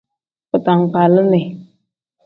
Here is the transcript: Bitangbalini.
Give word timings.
Bitangbalini. 0.51 1.41